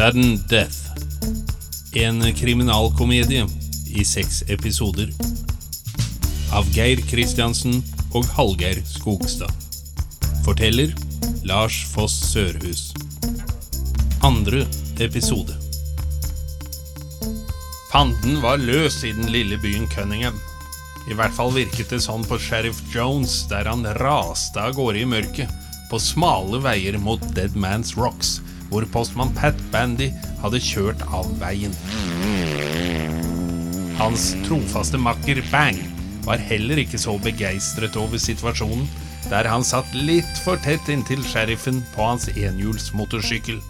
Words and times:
Sudden 0.00 0.44
Death. 0.48 0.78
En 1.92 2.34
kriminalkomedie 2.34 3.46
i 3.86 4.04
seks 4.04 4.38
episoder. 4.48 5.10
Av 6.56 6.64
Geir 6.72 7.02
Kristiansen 7.04 7.82
og 8.16 8.24
Hallgeir 8.32 8.80
Skogstad. 8.88 9.52
Forteller 10.46 10.94
Lars 11.44 11.82
Foss 11.92 12.16
Sørhus. 12.30 12.94
Andre 14.24 14.64
episode. 15.04 15.58
Fanden 17.92 18.40
var 18.40 18.56
løs 18.56 19.02
i 19.04 19.12
den 19.12 19.28
lille 19.28 19.60
byen 19.60 19.84
Cunningham. 19.92 20.40
I 21.12 21.18
hvert 21.18 21.36
fall 21.36 21.52
virket 21.52 21.92
det 21.92 22.00
sånn 22.06 22.24
på 22.24 22.40
sheriff 22.40 22.80
Jones, 22.94 23.42
der 23.52 23.68
han 23.68 23.84
raste 24.00 24.64
av 24.64 24.80
gårde 24.80 25.04
i 25.04 25.10
mørket, 25.12 25.52
på 25.92 26.00
smale 26.00 26.64
veier 26.64 26.96
mot 26.96 27.34
Dead 27.36 27.52
Man's 27.52 27.98
Rocks, 28.00 28.38
hvor 28.70 28.86
postmann 28.94 29.34
Pat 29.36 29.58
Bandy 29.72 30.10
hadde 30.40 30.62
kjørt 30.62 31.02
av 31.10 31.28
veien. 31.42 31.74
Hans 34.00 34.30
trofaste 34.46 34.98
makker 34.98 35.42
Bang 35.50 35.76
var 36.24 36.40
heller 36.50 36.80
ikke 36.80 37.00
så 37.00 37.16
begeistret 37.20 37.98
over 38.00 38.20
situasjonen, 38.20 38.86
der 39.28 39.48
han 39.50 39.64
satt 39.66 39.90
litt 39.94 40.40
for 40.44 40.60
tett 40.64 40.88
inntil 40.88 41.20
sheriffen 41.26 41.82
på 41.94 42.06
hans 42.06 42.28
enhjulsmotorsykkel. 42.32 43.60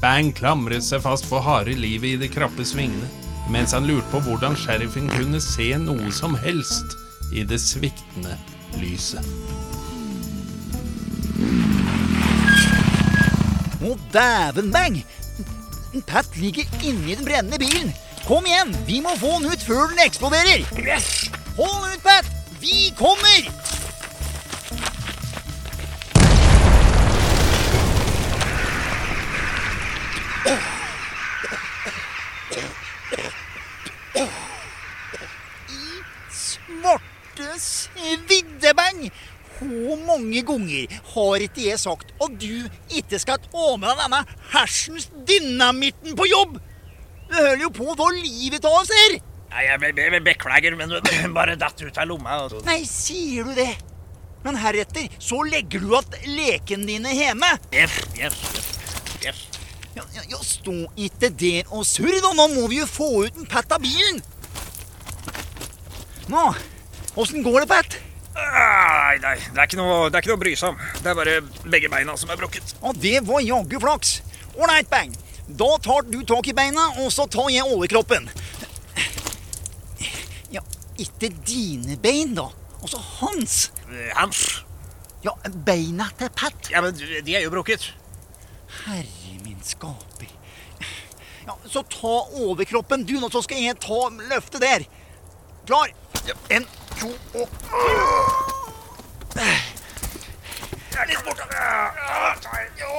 Bang 0.00 0.30
klamret 0.36 0.86
seg 0.86 1.02
fast 1.04 1.26
for 1.28 1.44
harde 1.44 1.74
livet 1.76 2.14
i 2.14 2.20
de 2.22 2.30
krappe 2.32 2.64
svingene, 2.64 3.08
mens 3.50 3.74
han 3.76 3.88
lurte 3.88 4.08
på 4.12 4.22
hvordan 4.24 4.56
sheriffen 4.56 5.10
kunne 5.12 5.42
se 5.42 5.72
noe 5.82 6.12
som 6.14 6.38
helst 6.44 6.96
i 7.34 7.44
det 7.46 7.58
sviktende 7.62 8.38
lyset. 8.80 9.26
Å, 13.80 13.96
dæven 14.12 14.68
bang! 14.74 15.00
Pat 16.06 16.28
ligger 16.38 16.68
inni 16.84 17.16
den 17.16 17.24
brennende 17.26 17.58
bilen. 17.58 17.94
Kom 18.26 18.46
igjen, 18.46 18.74
vi 18.86 19.00
må 19.02 19.14
få 19.18 19.38
den 19.40 19.50
ut 19.50 19.64
før 19.64 19.88
den 19.90 20.04
eksploderer. 20.04 20.66
Hold 21.56 21.80
den 21.80 21.96
ut, 21.96 22.04
Pat! 22.04 22.28
Vi 22.60 22.92
kommer! 22.98 23.59
Hvor 39.60 39.96
mange 40.06 40.40
ganger 40.48 40.94
har 41.12 41.42
ikke 41.44 41.66
jeg 41.68 41.78
sagt 41.82 42.12
at 42.24 42.36
du 42.40 42.68
ikke 42.96 43.18
skal 43.20 43.38
ta 43.44 43.66
med 43.76 43.88
deg 43.90 43.98
denne 44.06 44.20
hersens 44.54 45.10
dynamitten 45.28 46.16
på 46.16 46.28
jobb? 46.30 46.56
Du 47.30 47.36
holder 47.36 47.60
jo 47.66 47.70
på 47.76 47.90
å 47.92 47.96
ta 47.98 48.08
livet 48.16 48.64
av 48.64 48.78
oss 48.80 48.90
her! 48.94 49.18
Nei, 49.50 49.64
jeg 49.66 49.80
be 49.82 50.08
be 50.14 50.20
beklager, 50.30 50.76
men 50.78 50.92
bare 51.34 51.56
datt 51.58 51.80
ut 51.82 51.98
av 51.98 52.06
lomma. 52.08 52.38
og- 52.46 52.64
Nei, 52.66 52.84
sier 52.88 53.44
du 53.44 53.54
det? 53.54 53.76
Men 54.44 54.56
heretter 54.56 55.08
så 55.18 55.42
legger 55.44 55.80
du 55.80 55.96
att 55.96 56.14
leken 56.26 56.86
dine 56.86 57.12
hjemme. 57.12 57.58
Yes, 57.72 57.90
yes, 58.16 58.36
yes, 58.54 58.68
yes. 59.24 59.40
Ja, 59.96 60.02
ja, 60.14 60.22
ja, 60.30 60.38
Stå 60.38 60.86
ikke 60.96 61.28
der 61.36 61.64
og 61.74 61.84
surr, 61.84 62.20
da. 62.22 62.30
Nå 62.32 62.46
må 62.54 62.68
vi 62.70 62.78
jo 62.78 62.86
få 62.86 63.26
ut 63.26 63.36
en 63.36 63.46
Pat 63.46 63.72
av 63.72 63.82
bilen. 63.82 64.22
Nå, 66.30 66.54
åssen 67.18 67.42
går 67.42 67.60
det, 67.60 67.68
Pat? 67.68 67.98
Nei, 68.34 69.16
nei, 69.18 69.34
det 69.42 69.58
er, 69.58 69.64
ikke 69.66 69.78
noe, 69.80 70.06
det 70.10 70.18
er 70.18 70.22
ikke 70.22 70.30
noe 70.30 70.38
å 70.38 70.42
bry 70.44 70.52
seg 70.58 70.72
om. 70.72 70.78
Det 71.02 71.10
er 71.10 71.16
bare 71.18 71.34
begge 71.72 71.90
beina 71.92 72.14
som 72.20 72.30
er 72.30 72.38
brukket. 72.40 72.74
Ja, 72.78 72.92
det 72.94 73.16
var 73.26 73.42
jaggu 73.42 73.76
flaks. 73.82 74.12
Ålreit, 74.54 74.88
Bang. 74.92 75.16
Da 75.60 75.70
tar 75.82 76.06
du 76.06 76.20
tak 76.28 76.46
i 76.46 76.54
beina, 76.54 76.86
og 77.02 77.10
så 77.14 77.26
tar 77.30 77.50
jeg 77.50 77.66
overkroppen. 77.66 78.28
Ja, 80.54 80.62
ikke 80.98 81.32
dine 81.46 81.98
bein, 82.02 82.36
da. 82.38 82.48
Altså 82.80 83.00
hans. 83.20 83.56
Eh, 83.90 84.10
Hans. 84.16 84.44
Ja, 85.26 85.34
beina 85.66 86.06
til 86.16 86.30
Pat. 86.32 86.70
Ja, 86.72 86.80
men 86.80 86.94
de 86.96 87.34
er 87.36 87.42
jo 87.44 87.50
brukket. 87.52 87.90
Herre 88.84 89.34
min 89.44 89.58
skaper. 89.66 90.30
Ja, 91.46 91.56
Så 91.66 91.82
ta 91.90 92.14
overkroppen, 92.46 93.04
du, 93.08 93.16
nå, 93.20 93.28
så 93.32 93.42
skal 93.44 93.58
jeg 93.60 93.76
ta 93.82 94.06
løftet 94.30 94.62
der. 94.62 94.86
Klar? 95.66 95.90
En, 96.52 96.64
to 97.00 97.08
og 97.40 97.48
Litt 101.08 101.22
bort, 101.24 101.38
da. 101.38 101.44
Ja. 102.78 102.90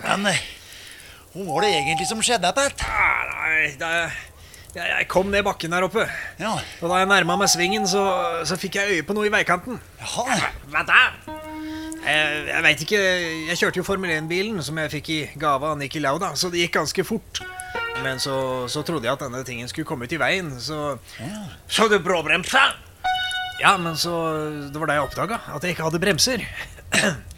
Men 0.00 0.26
eh, 0.30 0.40
hva 1.32 1.44
var 1.46 1.64
det 1.64 1.70
egentlig 1.78 2.08
som 2.10 2.20
skjedde, 2.24 2.50
Pat? 2.54 2.84
Ah, 2.84 3.22
nei, 3.30 3.70
det. 3.80 3.92
Jeg, 4.76 5.06
kom 5.10 5.32
ned 5.32 5.42
bakken 5.46 5.72
her 5.74 5.86
oppe. 5.88 6.04
Ja, 6.38 6.52
Og 6.78 6.92
da 6.92 7.00
jeg 7.00 7.08
nærma 7.10 7.34
meg 7.40 7.50
svingen, 7.50 7.88
så, 7.90 8.04
så 8.46 8.58
fikk 8.60 8.78
jeg 8.78 9.00
øye 9.00 9.06
på 9.06 9.16
noe 9.16 9.26
i 9.26 9.32
veikanten. 9.34 9.80
jaha. 10.02 10.52
Vent, 10.70 10.92
da? 10.92 11.39
Jeg, 12.00 12.44
jeg 12.48 12.64
veit 12.64 12.84
ikke. 12.84 13.00
Jeg 13.50 13.58
kjørte 13.60 13.80
jo 13.80 13.86
Formel 13.86 14.12
1-bilen 14.14 14.60
som 14.64 14.78
jeg 14.80 14.92
fikk 14.94 15.10
i 15.12 15.18
gave 15.40 15.68
av 15.68 15.78
Nikki 15.80 16.00
Lauda, 16.02 16.32
så 16.38 16.50
det 16.52 16.64
gikk 16.64 16.78
ganske 16.80 17.04
fort. 17.06 17.42
Men 18.00 18.20
så, 18.22 18.34
så 18.72 18.82
trodde 18.86 19.04
jeg 19.08 19.12
at 19.18 19.24
denne 19.26 19.42
tingen 19.44 19.68
skulle 19.68 19.88
komme 19.88 20.08
ut 20.08 20.14
i 20.16 20.20
veien, 20.20 20.52
så 20.62 20.96
Ja. 21.20 21.42
Så 21.68 21.88
du 21.92 21.98
bråbremsa? 22.02 22.70
Ja, 23.60 23.74
men 23.76 23.98
så 24.00 24.12
Det 24.72 24.80
var 24.80 24.88
da 24.88 24.96
jeg 24.96 25.04
oppdaga 25.04 25.40
at 25.52 25.64
jeg 25.66 25.76
ikke 25.76 25.88
hadde 25.88 26.00
bremser. 26.02 26.46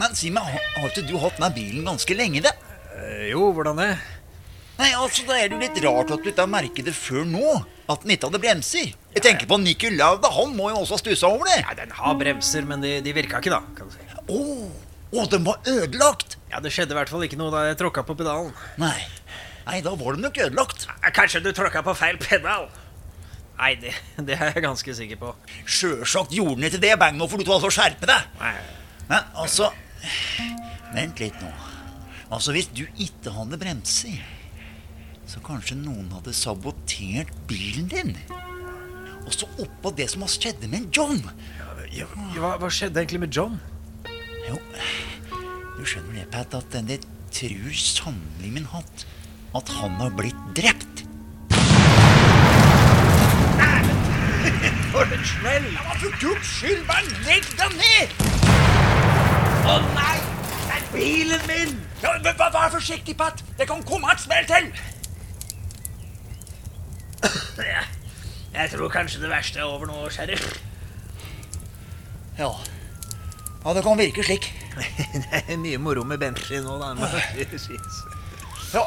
Men 0.00 0.14
si 0.16 0.30
meg, 0.32 0.46
har, 0.48 0.86
ikke 0.88 1.04
du 1.04 1.18
hatt 1.20 1.36
med 1.42 1.52
bilen 1.52 1.84
ganske 1.84 2.14
lenge, 2.16 2.40
det? 2.40 2.54
Eh, 2.96 3.26
jo, 3.34 3.50
hvordan 3.52 3.76
det? 3.76 3.90
Nei, 4.78 4.94
altså, 4.96 5.26
Da 5.28 5.36
er 5.36 5.50
det 5.50 5.58
jo 5.58 5.60
litt 5.60 5.80
rart 5.84 6.12
at 6.14 6.22
du 6.24 6.30
ikke 6.30 6.46
har 6.46 6.48
merket 6.48 6.88
det 6.88 6.94
før 6.96 7.26
nå. 7.28 7.58
At 7.90 8.04
den 8.04 8.12
ikke 8.14 8.28
hadde 8.30 8.40
bremser. 8.42 8.92
Jeg 9.16 9.24
tenker 9.24 9.48
på 9.50 9.58
Nicky 9.58 9.90
Lauda. 9.96 10.30
Han 10.36 10.52
må 10.54 10.68
jo 10.70 10.82
også 10.84 10.94
ha 10.94 11.02
stussa 11.02 11.30
over 11.30 11.48
det. 11.50 11.58
Ja, 11.64 11.74
Den 11.80 11.94
har 11.96 12.18
bremser, 12.20 12.66
men 12.68 12.84
de, 12.84 12.96
de 13.02 13.14
virka 13.16 13.40
ikke, 13.42 13.50
da. 13.56 13.62
kan 13.76 13.90
du 13.90 13.96
si. 13.96 14.04
Å, 14.30 14.42
å, 15.10 15.24
den 15.32 15.46
var 15.48 15.58
ødelagt! 15.66 16.36
Ja, 16.52 16.60
Det 16.62 16.70
skjedde 16.74 16.94
i 16.94 16.98
hvert 17.00 17.10
fall 17.10 17.26
ikke 17.26 17.38
noe 17.40 17.50
da 17.54 17.64
jeg 17.68 17.80
tråkka 17.80 18.04
på 18.06 18.14
pedalen. 18.20 18.52
Nei, 18.82 18.98
Nei, 19.66 19.80
da 19.84 19.92
var 19.98 20.16
den 20.16 20.24
nok 20.24 20.38
ødelagt. 20.40 20.86
Kanskje 21.14 21.42
du 21.44 21.50
tråkka 21.54 21.82
på 21.86 21.92
feil 21.98 22.16
pedal? 22.18 22.68
Nei, 23.60 23.74
det, 23.82 23.92
det 24.26 24.38
er 24.38 24.54
jeg 24.54 24.64
ganske 24.64 24.94
sikker 24.96 25.18
på. 25.20 25.34
Sjølsagt 25.68 26.32
gjorde 26.34 26.56
den 26.58 26.70
ikke 26.70 26.80
det, 26.82 26.94
Bang, 26.98 27.20
får 27.20 27.42
du 27.42 27.46
ta 27.46 27.58
og 27.58 27.74
skjerpe 27.74 28.08
deg. 28.08 28.30
Nei. 28.40 28.54
Men 29.10 29.26
altså 29.42 29.68
Vent 30.94 31.20
litt 31.20 31.36
nå. 31.42 31.50
Altså, 32.30 32.54
hvis 32.54 32.70
du 32.72 32.84
ikke 33.02 33.32
hadde 33.34 33.58
bremser, 33.60 34.16
så 35.30 35.38
kanskje 35.46 35.76
noen 35.78 36.08
hadde 36.10 36.32
sabotert 36.34 37.30
bilen 37.46 37.86
din. 37.90 38.16
Og 39.22 39.34
så 39.36 39.46
oppå 39.62 39.92
det 39.94 40.08
som 40.10 40.24
skjedde 40.26 40.66
skjedd 40.66 40.66
med 40.72 40.88
John. 40.96 41.20
Ja, 41.94 42.08
hva, 42.34 42.56
hva 42.58 42.70
skjedde 42.70 42.98
egentlig 42.98 43.22
med 43.22 43.36
John? 43.36 43.60
Jo, 44.48 44.58
du 45.76 45.84
skjønner 45.86 46.18
det, 46.18 46.26
Pat, 46.34 46.54
at 46.58 46.66
denne 46.74 46.96
det 46.96 47.06
tror 47.30 47.78
sannelig 47.78 48.50
min 48.56 48.66
hatt 48.72 49.06
at 49.54 49.70
han 49.78 49.94
har 50.02 50.10
blitt 50.18 50.42
drept. 50.58 51.04
For 54.90 55.06
en 55.06 55.26
smell! 55.30 55.66
Ja, 55.76 55.94
for 56.02 56.16
guds 56.18 56.54
skyld, 56.58 56.82
bare 56.90 57.06
legg 57.28 57.46
deg 57.54 57.76
ned! 57.78 58.16
Å 59.70 59.78
nei! 59.94 60.16
Det 60.66 60.78
er 60.80 60.88
bilen 60.90 61.44
min! 61.46 61.76
Ja, 62.02 62.16
vær 62.24 62.72
forsiktig, 62.72 63.14
Pat. 63.20 63.44
Det 63.58 63.70
kan 63.70 63.84
komme 63.86 64.10
et 64.10 64.26
smell 64.26 64.48
til. 64.50 64.72
Ja, 67.66 67.82
Jeg 68.54 68.70
tror 68.72 68.88
kanskje 68.90 69.20
det 69.22 69.30
verste 69.30 69.60
er 69.60 69.68
over 69.68 69.86
nå, 69.86 70.08
sheriff. 70.10 70.46
Ja. 72.38 72.50
ja, 73.64 73.74
det 73.76 73.82
kan 73.84 73.98
virke 73.98 74.24
slik. 74.24 74.50
Det 75.30 75.42
er 75.48 75.58
mye 75.60 75.78
moro 75.82 76.04
med 76.06 76.18
Bentley 76.22 76.62
nå, 76.64 76.78
da. 76.80 76.92
Ja. 78.72 78.84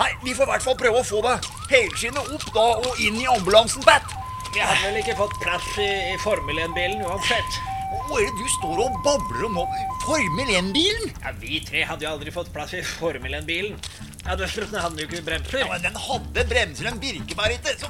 Nei, 0.00 0.08
vi 0.24 0.32
får 0.34 0.46
i 0.46 0.50
hvert 0.54 0.64
fall 0.64 0.78
prøve 0.80 1.02
å 1.02 1.04
få 1.04 1.20
deg 1.26 1.48
helskinnet 1.70 2.30
opp 2.32 2.46
da 2.54 2.66
og 2.80 3.02
inn 3.04 3.18
i 3.20 3.26
ambulansen, 3.28 3.84
Pat. 3.84 4.06
Vi 4.50 4.58
hadde 4.58 4.80
vel 4.82 4.96
ikke 4.98 5.14
fått 5.14 5.36
plass 5.42 5.66
i, 5.78 5.86
i 6.10 6.16
Formel 6.18 6.58
1-bilen 6.58 7.04
uansett. 7.06 7.58
Hva 7.90 8.18
er 8.18 8.26
det 8.26 8.38
du 8.38 8.48
står 8.56 8.80
og 8.82 8.96
babler 9.04 9.44
om 9.46 9.58
nå? 9.60 9.64
Formel 10.02 10.48
1-bilen? 10.58 11.12
Ja, 11.22 11.30
Vi 11.38 11.60
tre 11.66 11.84
hadde 11.86 12.06
jo 12.06 12.10
aldri 12.16 12.32
fått 12.34 12.50
plass 12.54 12.74
i 12.74 12.82
Formel 12.82 13.36
1-bilen. 13.38 13.78
Ja, 14.26 14.34
Dessuten 14.38 14.74
hadde 14.74 14.96
den 14.98 15.04
jo 15.04 15.08
ikke 15.10 15.22
bremser. 15.28 15.62
Ja, 15.62 15.68
men 15.70 15.84
den 15.86 16.00
hadde 16.02 16.46
bremser, 16.50 16.90
den 16.90 16.98
virker 17.02 17.38
bare 17.38 17.54
ikke. 17.58 17.76
Så 17.78 17.86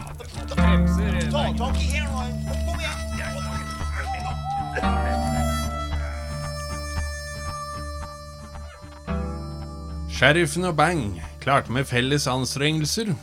Bremser 0.52 1.16
ta 1.32 1.46
tak 1.62 1.80
i 1.80 1.88
her 1.94 2.04
nå. 2.10 2.26
Kom, 2.68 2.76
igjen. 2.76 2.98
Sheriffen 10.20 10.68
og 10.68 10.76
Bang 10.76 11.06
klarte 11.40 11.72
med 11.72 11.88
felles 11.88 12.28
anstrengelser 12.28 13.14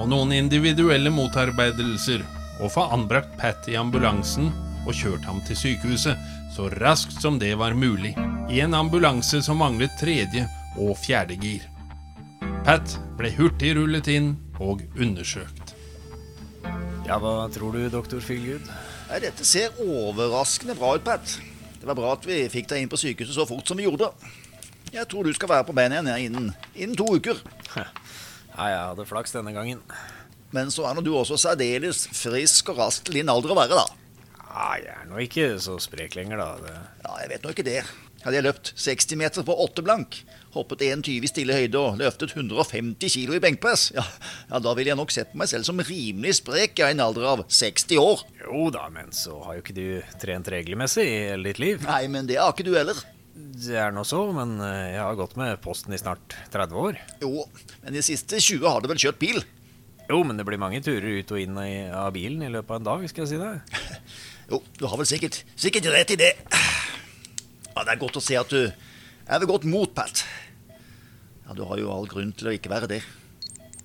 og 0.00 0.08
noen 0.08 0.32
individuelle 0.32 1.12
motarbeidelser 1.12 2.24
å 2.62 2.70
få 2.72 2.86
anbrakt 2.94 3.36
Pat 3.40 3.68
i 3.68 3.76
ambulansen 3.76 4.50
og 4.86 4.94
kjørt 4.94 5.24
ham 5.26 5.40
til 5.46 5.58
sykehuset 5.58 6.18
så 6.54 6.70
raskt 6.80 7.20
som 7.20 7.38
det 7.40 7.52
var 7.60 7.74
mulig, 7.76 8.14
i 8.48 8.62
en 8.64 8.74
ambulanse 8.74 9.42
som 9.44 9.58
manglet 9.60 9.92
tredje 10.00 10.46
og 10.80 10.94
fjerde 11.02 11.36
gir. 11.42 11.66
Pat 12.64 12.96
ble 13.18 13.32
hurtig 13.36 13.74
rullet 13.76 14.08
inn 14.08 14.32
og 14.62 14.84
undersøkt. 14.96 15.74
Ja, 17.06 17.18
hva 17.22 17.44
tror 17.52 17.76
du, 17.76 17.84
doktor 17.92 18.22
Feelgood? 18.24 18.64
Dette 19.22 19.44
ser 19.46 19.76
overraskende 19.84 20.74
bra 20.78 20.96
ut, 20.96 21.04
Pat. 21.06 21.36
Det 21.76 21.86
var 21.86 21.98
bra 21.98 22.16
at 22.16 22.24
vi 22.26 22.40
fikk 22.50 22.72
deg 22.72 22.82
inn 22.82 22.90
på 22.90 22.98
sykehuset 22.98 23.36
så 23.36 23.46
fort 23.46 23.68
som 23.68 23.78
vi 23.78 23.86
gjorde. 23.86 24.08
Jeg 24.94 25.06
tror 25.10 25.26
du 25.26 25.34
skal 25.36 25.52
være 25.52 25.68
på 25.68 25.76
beina 25.76 26.00
igjen 26.00 26.24
innen, 26.24 26.50
innen 26.74 26.98
to 26.98 27.08
uker. 27.18 27.42
Ja, 28.56 28.70
jeg 28.72 28.84
hadde 28.88 29.04
flaks 29.04 29.34
denne 29.34 29.52
gangen. 29.52 29.82
Men 30.54 30.70
så 30.74 30.86
er 30.86 30.96
nå 30.96 31.04
du 31.04 31.12
også 31.16 31.38
særdeles 31.40 32.06
frisk 32.14 32.70
og 32.72 32.82
rask 32.84 33.06
til 33.06 33.20
din 33.20 33.32
alder 33.32 33.54
å 33.54 33.58
være, 33.58 33.78
da. 33.78 33.86
Ja, 34.46 34.66
jeg 34.80 34.92
er 34.94 35.06
nå 35.10 35.20
ikke 35.24 35.48
så 35.60 35.76
sprek 35.82 36.16
lenger, 36.16 36.40
da. 36.40 36.50
Det... 36.62 36.76
Ja, 37.04 37.16
jeg 37.24 37.32
vet 37.34 37.46
nå 37.46 37.54
ikke 37.54 37.66
det. 37.66 37.80
Hadde 38.26 38.38
jeg 38.40 38.46
løpt 38.46 38.72
60 38.80 39.18
meter 39.20 39.44
på 39.46 39.54
åtte 39.62 39.84
blank, 39.86 40.16
hoppet 40.56 40.80
1,20 40.82 41.26
i 41.26 41.28
stille 41.30 41.54
høyde 41.54 41.78
og 41.78 41.98
løftet 42.00 42.32
150 42.34 43.12
kilo 43.12 43.36
i 43.36 43.42
benkpress, 43.44 43.90
ja, 43.94 44.02
ja, 44.48 44.58
da 44.62 44.72
ville 44.74 44.90
jeg 44.90 44.98
nok 44.98 45.12
sett 45.14 45.30
på 45.30 45.38
meg 45.38 45.50
selv 45.52 45.68
som 45.68 45.78
rimelig 45.78 46.38
sprek 46.40 46.80
i 46.80 46.88
en 46.88 47.04
alder 47.04 47.28
av 47.34 47.44
60 47.46 48.00
år. 48.02 48.24
Jo 48.42 48.64
da, 48.74 48.88
men 48.90 49.12
så 49.14 49.36
har 49.44 49.58
jo 49.58 49.62
ikke 49.62 49.76
du 49.76 50.16
trent 50.22 50.50
regelmessig 50.50 51.04
i 51.06 51.20
hele 51.28 51.52
ditt 51.52 51.62
liv. 51.62 51.86
Nei, 51.86 52.06
men 52.10 52.26
det 52.26 52.40
har 52.40 52.50
ikke 52.50 52.66
du 52.66 52.72
heller. 52.74 52.98
Det 53.36 53.76
er 53.78 53.92
nå 53.92 54.02
så, 54.08 54.22
men 54.32 54.56
eh, 54.64 54.94
jeg 54.96 55.02
har 55.04 55.18
gått 55.20 55.36
med 55.38 55.60
posten 55.62 55.94
i 55.94 56.00
snart 56.00 56.34
30 56.54 56.82
år. 56.82 56.98
Jo, 57.20 57.44
men 57.84 57.94
de 57.94 58.02
siste 58.04 58.40
20 58.40 58.64
har 58.64 58.80
du 58.80 58.88
vel 58.90 59.02
kjørt 59.06 59.20
bil? 59.20 59.42
Jo, 60.06 60.20
men 60.22 60.38
det 60.38 60.44
blir 60.46 60.60
mange 60.62 60.78
turer 60.86 61.18
ut 61.18 61.32
og 61.34 61.42
inn 61.42 61.56
av 61.58 62.12
bilen 62.14 62.44
i 62.46 62.50
løpet 62.52 62.70
av 62.70 62.78
en 62.78 62.86
dag, 62.86 63.06
skal 63.10 63.24
jeg 63.24 63.34
si 63.34 63.42
deg. 63.42 63.78
Jo, 64.50 64.60
du 64.78 64.84
har 64.86 64.94
vel 65.00 65.08
sikkert, 65.10 65.40
sikkert 65.58 65.88
rett 65.90 66.12
i 66.14 66.18
det. 66.20 66.28
Ja, 66.46 67.82
Det 67.82 67.90
er 67.90 67.98
godt 67.98 68.18
å 68.20 68.22
se 68.22 68.36
at 68.38 68.52
du 68.52 68.60
er 68.62 69.40
ved 69.42 69.48
godt 69.50 69.66
mot, 69.66 69.90
Pat. 69.90 70.22
Ja, 71.42 71.56
Du 71.58 71.64
har 71.66 71.80
jo 71.82 71.90
all 71.90 72.06
grunn 72.06 72.30
til 72.30 72.52
å 72.52 72.54
ikke 72.54 72.70
være 72.70 72.86
det. 72.94 73.00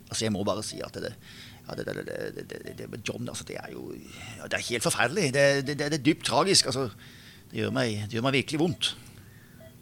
Altså, 0.05 0.27
Jeg 0.27 0.35
må 0.35 0.45
bare 0.45 0.61
si 0.61 0.77
at 0.85 0.93
det, 1.01 1.15
ja, 1.65 1.73
det, 1.79 1.87
det, 1.89 2.05
det, 2.05 2.45
det, 2.51 2.77
det 2.77 2.89
med 2.93 3.01
John 3.01 3.25
altså, 3.25 3.47
det 3.47 3.57
er 3.57 3.73
jo 3.73 3.89
ja, 3.95 4.45
det 4.45 4.59
er 4.59 4.69
helt 4.69 4.85
forferdelig. 4.85 5.33
Det, 5.33 5.45
det, 5.65 5.79
det, 5.81 5.89
er 5.97 6.05
dypt 6.05 6.29
tragisk. 6.29 6.69
altså. 6.69 6.91
Det 7.49 7.57
gjør, 7.57 7.73
meg, 7.73 8.05
det 8.05 8.19
gjør 8.19 8.29
meg 8.29 8.37
virkelig 8.37 8.61
vondt. 8.61 8.93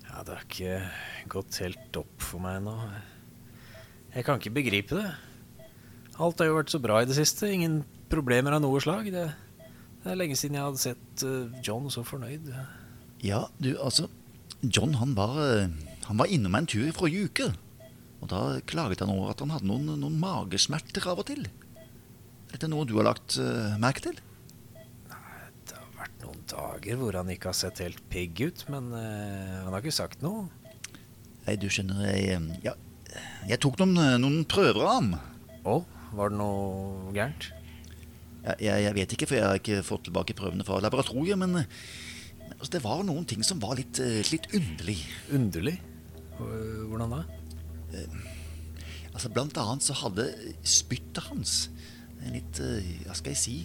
Ja, 0.08 0.24
det 0.24 0.38
har 0.38 0.46
ikke 0.48 0.80
gått 1.36 1.60
helt 1.60 2.00
opp 2.00 2.24
for 2.24 2.40
meg 2.44 2.62
ennå. 2.64 2.78
Jeg 4.16 4.24
kan 4.24 4.40
ikke 4.40 4.56
begripe 4.64 4.96
det. 4.96 5.12
Alt 6.20 6.42
har 6.42 6.50
jo 6.50 6.58
vært 6.58 6.74
så 6.74 6.82
bra 6.84 7.00
i 7.00 7.08
det 7.08 7.16
siste. 7.16 7.48
Ingen 7.48 7.82
problemer 8.12 8.58
av 8.58 8.64
noe 8.64 8.82
slag. 8.84 9.08
Det, 9.14 9.26
det 10.04 10.12
er 10.12 10.20
lenge 10.20 10.36
siden 10.36 10.58
jeg 10.58 10.68
hadde 10.68 10.82
sett 10.82 11.24
eh, 11.24 11.62
John 11.64 11.88
så 11.94 12.04
fornøyd. 12.04 12.50
Ja, 13.24 13.46
du, 13.60 13.72
altså 13.80 14.10
John 14.60 14.98
han 15.00 15.16
var, 15.16 15.38
eh, 15.46 15.70
han 16.10 16.20
var 16.20 16.28
innom 16.28 16.58
en 16.60 16.68
tur 16.68 16.84
i 16.90 16.96
forrige 16.96 17.30
uke. 17.30 17.48
Og 18.20 18.32
da 18.34 18.42
klaget 18.68 19.00
han 19.06 19.14
over 19.14 19.32
at 19.32 19.40
han 19.40 19.54
hadde 19.56 19.70
noen, 19.70 19.94
noen 20.02 20.18
magesmerter 20.20 21.08
av 21.08 21.22
og 21.24 21.30
til. 21.30 21.46
Er 21.48 22.58
dette 22.58 22.68
noe 22.68 22.88
du 22.90 22.98
har 22.98 23.08
lagt 23.08 23.38
uh, 23.40 23.78
merke 23.80 24.04
til? 24.04 24.18
Det 25.08 25.78
har 25.78 25.94
vært 25.96 26.26
noen 26.26 26.42
dager 26.50 27.00
hvor 27.00 27.16
han 27.16 27.30
ikke 27.32 27.54
har 27.54 27.56
sett 27.56 27.80
helt 27.80 28.02
pigg 28.12 28.42
ut, 28.42 28.66
men 28.74 28.90
uh, 28.92 29.62
han 29.64 29.72
har 29.72 29.80
ikke 29.80 29.96
sagt 29.96 30.26
noe. 30.26 30.50
Nei, 31.46 31.56
du 31.62 31.70
skjønner, 31.72 32.02
jeg, 32.12 32.60
ja, 32.66 32.74
jeg 33.48 33.62
tok 33.64 33.80
noen, 33.80 34.20
noen 34.20 34.44
prøver 34.50 34.84
av 34.84 34.92
ham. 34.98 35.14
Å, 35.64 35.78
var 36.16 36.32
det 36.32 36.40
noe 36.40 37.14
gærent? 37.16 37.50
Jeg, 38.40 38.56
jeg, 38.64 38.84
jeg 38.86 38.96
vet 38.96 39.14
ikke, 39.16 39.28
for 39.30 39.38
jeg 39.40 39.46
har 39.46 39.60
ikke 39.60 39.84
fått 39.86 40.08
tilbake 40.08 40.38
prøvene 40.38 40.66
fra 40.68 40.80
laboratoriet, 40.84 41.38
men, 41.40 41.62
eh, 41.62 41.70
men 42.40 42.56
altså, 42.58 42.72
det 42.78 42.84
var 42.86 43.04
noen 43.08 43.28
ting 43.30 43.44
som 43.46 43.62
var 43.62 43.76
litt, 43.80 44.00
eh, 44.04 44.24
litt 44.32 44.50
underlig. 44.56 45.00
Underlig? 45.36 45.78
Hvordan 46.40 47.18
da? 47.18 47.24
Altså, 49.10 49.32
blant 49.36 49.58
annet 49.60 49.84
så 49.84 49.98
hadde 50.00 50.30
spyttet 50.64 51.26
hans 51.28 51.66
en 52.24 52.36
litt, 52.36 52.60
eh, 52.60 52.88
hva 53.06 53.16
skal 53.18 53.34
jeg 53.34 53.42
si, 53.42 53.56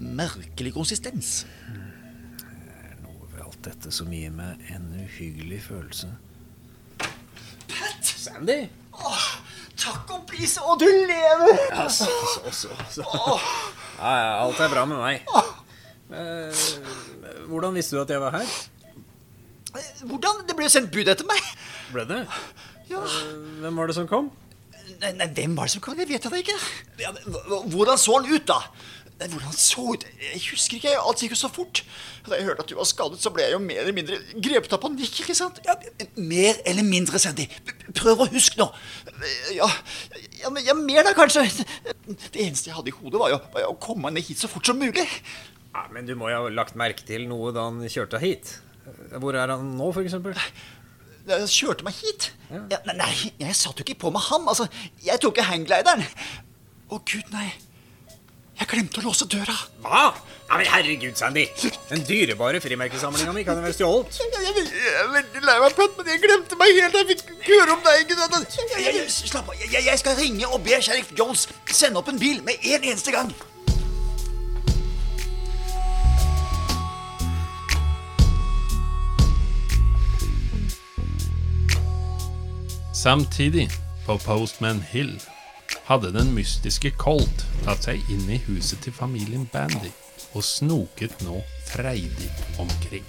merkelig 0.00 0.72
konsistens. 0.76 1.44
Er 1.70 2.96
noe 3.04 3.28
ved 3.32 3.42
alt 3.44 3.60
dette 3.66 3.92
som 3.92 4.12
gir 4.12 4.32
meg 4.34 4.60
en 4.72 4.88
uhyggelig 5.02 5.62
følelse? 5.68 6.12
Pat! 7.00 8.04
Sandy? 8.04 8.62
Takk 9.80 10.10
og 10.12 10.24
pris, 10.28 10.56
og 10.60 10.76
du 10.80 10.86
lever! 10.88 11.54
Ja, 11.72 11.86
så, 11.88 12.08
så, 12.52 12.68
så. 12.92 13.04
Ja, 14.00 14.10
ja, 14.12 14.34
alt 14.44 14.60
er 14.60 14.72
bra 14.72 14.84
med 14.88 15.00
meg. 15.00 15.24
Eh, 16.10 16.62
hvordan 17.48 17.76
visste 17.78 17.96
du 17.96 18.02
at 18.02 18.10
jeg 18.12 18.20
var 18.22 18.34
her? 18.36 18.52
Hvordan? 20.04 20.44
Det 20.48 20.56
ble 20.58 20.66
jo 20.66 20.72
sendt 20.74 20.90
bud 20.92 21.08
etter 21.12 21.26
meg. 21.28 21.40
Ble 21.94 22.04
det? 22.10 22.20
Ja. 22.90 23.00
Eh, 23.06 23.34
Hvem 23.62 23.80
var 23.80 23.90
det 23.90 23.96
som 23.96 24.08
kom? 24.10 24.30
Nei, 25.00 25.12
nei, 25.16 25.28
hvem 25.32 25.54
var 25.56 25.68
det 25.70 25.72
som 25.76 25.84
kom? 25.84 25.96
Det 25.96 26.08
vet 26.10 26.26
jeg 26.26 26.32
da 26.34 26.40
ikke. 26.42 26.58
Hvordan 27.72 28.00
så 28.02 28.18
han 28.18 28.26
ut, 28.28 28.44
da? 28.50 28.58
Nei, 29.20 29.28
Hvordan 29.28 29.52
så 29.52 29.82
ut? 29.92 30.04
Jeg 30.16 30.40
husker 30.46 30.78
ikke. 30.78 30.94
Alt 30.96 31.20
gikk 31.20 31.34
jo 31.34 31.38
så 31.42 31.50
fort. 31.52 31.82
Da 32.24 32.38
jeg 32.38 32.46
hørte 32.46 32.64
at 32.64 32.70
du 32.70 32.78
var 32.78 32.88
skadet, 32.88 33.20
så 33.20 33.32
ble 33.34 33.44
jeg 33.44 33.52
jo 33.52 33.60
mer 33.60 33.82
eller 33.82 33.96
mindre 33.96 34.16
grepet 34.40 34.72
av 34.76 34.80
panikk. 34.80 35.20
ikke 35.20 35.36
sant? 35.36 35.60
Ja, 35.66 35.76
mer 36.16 36.60
eller 36.68 36.86
mindre, 36.86 37.20
Sandy. 37.20 37.44
Prøv 37.98 38.24
å 38.24 38.28
huske 38.32 38.56
nå. 38.62 38.70
Ja, 39.56 39.68
ja, 40.40 40.52
ja, 40.64 40.76
mer 40.78 41.04
da, 41.04 41.12
kanskje. 41.16 41.44
Det 41.52 42.40
eneste 42.46 42.70
jeg 42.72 42.78
hadde 42.78 42.92
i 42.92 42.96
hodet, 42.96 43.20
var 43.20 43.34
jo, 43.34 43.40
var 43.52 43.66
jo 43.66 43.70
å 43.74 43.78
komme 43.82 44.08
meg 44.08 44.16
ned 44.16 44.28
hit 44.30 44.40
så 44.40 44.48
fort 44.48 44.72
som 44.72 44.80
mulig. 44.80 45.04
Ja, 45.74 45.84
men 45.92 46.08
du 46.08 46.16
må 46.18 46.32
jo 46.32 46.46
ha 46.46 46.52
lagt 46.56 46.78
merke 46.80 47.04
til 47.06 47.28
noe 47.30 47.52
da 47.54 47.68
han 47.68 47.84
kjørte 47.92 48.22
hit. 48.24 48.56
Hvor 49.20 49.36
er 49.36 49.52
han 49.52 49.74
nå, 49.76 49.92
eksempel? 50.00 50.38
Jeg 51.28 51.50
kjørte 51.52 51.84
meg 51.86 51.98
hit. 52.00 52.32
Ja, 52.72 52.80
nei, 52.88 53.12
jeg 53.38 53.56
satt 53.58 53.78
jo 53.78 53.84
ikke 53.84 54.00
på 54.06 54.16
med 54.16 54.24
ham. 54.32 54.48
Altså, 54.50 54.66
jeg 55.04 55.20
tok 55.22 55.38
jo 55.38 55.44
hangglideren. 55.46 56.08
Å, 56.88 56.98
gud, 57.04 57.28
nei. 57.36 57.50
Jeg 58.60 58.68
glemte 58.68 59.00
å 59.00 59.06
låse 59.08 59.24
døra. 59.30 59.54
Hva? 59.80 60.10
Ja, 60.50 60.56
men 60.58 60.66
herregud, 60.68 61.14
Sandy. 61.16 61.46
Den 61.88 62.02
dyrebare 62.04 62.60
frimerkesamlinga 62.60 63.32
mi 63.32 63.44
kan 63.46 63.56
jo 63.56 63.64
være 63.64 63.76
stjålet. 63.76 64.18
Jeg, 64.20 64.64
er 65.00 65.08
veldig 65.14 65.42
lei 65.46 65.54
meg, 65.62 65.76
Pat, 65.78 65.94
men 65.96 66.10
jeg 66.10 66.20
glemte 66.24 66.58
meg 66.60 66.80
helt. 66.80 66.98
Jeg 66.98 67.08
fikk 67.12 67.30
høre 67.46 67.76
om 67.76 67.84
deg. 67.86 68.02
ikke 68.04 68.18
sant? 68.20 68.58
Jeg, 68.74 68.96
jeg, 68.98 69.06
slapp 69.14 69.48
av. 69.48 69.56
Jeg, 69.62 69.84
jeg 69.86 70.02
skal 70.02 70.18
ringe 70.18 70.50
og 70.50 70.60
be 70.66 70.82
sheriff 70.82 71.14
Jones 71.16 71.46
sende 71.70 72.02
opp 72.02 72.10
en 72.12 72.20
bil 72.20 72.42
med 72.44 72.60
en 72.60 72.84
eneste 72.90 73.14
gang. 73.14 73.32
Samtidig, 82.92 83.70
på 84.04 84.18
Postman 84.26 84.84
Hill, 84.92 85.14
hadde 85.90 86.12
den 86.14 86.28
mystiske 86.36 86.92
Colt 86.94 87.40
tatt 87.64 87.88
seg 87.88 88.12
inn 88.14 88.28
i 88.30 88.36
huset 88.44 88.78
til 88.84 88.94
familien 88.94 89.48
Bandy 89.50 89.90
og 90.38 90.44
snoket 90.46 91.16
nå 91.26 91.40
freidig 91.66 92.28
omkring. 92.62 93.06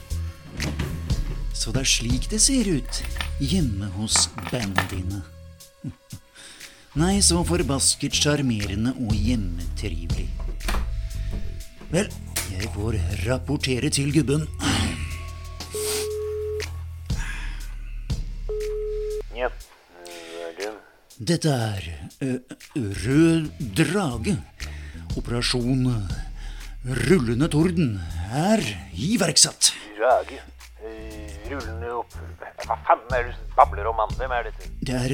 Så 1.54 1.70
det 1.76 1.84
er 1.84 1.92
slik 1.92 2.26
det 2.32 2.40
ser 2.42 2.66
ut 2.74 3.02
hjemme 3.38 3.92
hos 4.00 4.24
bandyene. 4.50 5.22
Nei, 7.02 7.20
så 7.22 7.44
forbasket 7.46 8.18
sjarmerende 8.18 8.96
og 9.06 9.14
hjemmetrivelig. 9.14 10.26
Vel, 11.94 12.10
jeg 12.50 12.74
får 12.74 12.98
rapportere 13.28 13.94
til 13.94 14.10
gubben. 14.16 14.50
Ja, 19.38 19.54
det 19.54 20.50
er 20.50 20.58
det? 20.58 20.78
Dette 21.22 21.60
er 21.70 21.92
Rød 22.22 23.48
drage. 23.78 24.36
Operasjon 25.18 25.88
Rullende 26.86 27.48
torden 27.50 27.96
er 28.34 28.62
iverksatt. 28.94 29.72
Drage. 29.98 30.38
Eh, 30.86 31.34
rullende 31.52 31.90
opp 31.94 32.14
Hva 32.66 32.78
faen 32.86 33.02
er 33.18 33.28
det 33.28 33.34
du 33.38 33.56
babler 33.58 33.90
om, 33.90 33.98
mann? 33.98 34.14
Hvem 34.18 34.34
er 34.38 34.48
dette? 34.50 34.70
Det 34.86 34.96
er, 34.98 35.14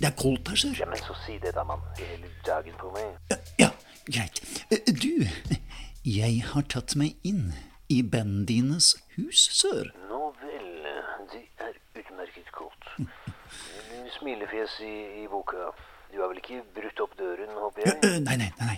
det 0.00 0.08
er 0.10 0.14
koldt 0.18 0.48
her, 0.52 0.58
sir. 0.60 0.74
Ja, 0.80 0.88
men 0.90 1.00
så 1.04 1.16
si 1.26 1.36
det 1.42 1.52
da, 1.56 1.64
mann. 1.68 1.80
Hele 2.00 2.28
dagen 2.46 2.76
på 2.80 2.90
meg. 2.96 3.36
Ja, 3.60 3.70
greit. 4.08 4.40
Eh, 4.72 4.80
Du, 4.92 5.24
jeg 6.06 6.42
har 6.52 6.64
tatt 6.72 6.96
meg 7.00 7.16
inn 7.26 7.50
i 7.92 8.00
bandyenes 8.02 8.94
hus, 9.16 9.44
sør. 9.60 9.92
Nå 10.08 10.32
vel, 10.42 10.70
det 11.32 11.44
er 11.64 11.76
utmerket 12.00 12.48
godt. 12.56 12.90
Smilefjes 14.18 14.80
i, 14.84 14.94
i 15.24 15.28
boka. 15.32 15.70
Du 16.16 16.22
har 16.22 16.30
vel 16.32 16.38
ikke 16.40 16.62
brutt 16.72 17.00
opp 17.04 17.16
døren, 17.18 17.50
håper 17.60 17.82
jeg? 17.84 18.20
Nei, 18.24 18.38
nei, 18.40 18.48
nei. 18.56 18.76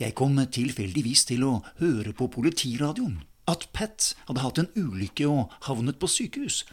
Jeg 0.00 0.16
kom 0.18 0.34
tilfeldigvis 0.34 1.20
til 1.28 1.44
å 1.46 1.52
høre 1.78 2.10
på 2.18 2.26
politiradioen 2.34 3.20
at 3.52 3.68
Pat 3.70 4.08
hadde 4.26 4.42
hatt 4.42 4.58
en 4.58 4.66
ulykke 4.74 5.28
og 5.30 5.54
havnet 5.68 6.00
på 6.02 6.10
sykehus. 6.10 6.64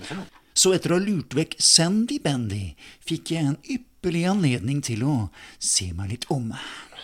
Så 0.58 0.74
etter 0.74 0.96
å 0.96 0.98
ha 0.98 1.04
lurt 1.04 1.38
vekk 1.38 1.54
Sandy 1.62 2.18
Bandy, 2.26 2.72
fikk 3.06 3.36
jeg 3.36 3.52
en 3.52 3.60
ypperlig 3.70 4.26
anledning 4.32 4.82
til 4.90 5.06
å 5.06 5.14
se 5.62 5.92
meg 5.94 6.16
litt 6.16 6.26
om. 6.34 6.50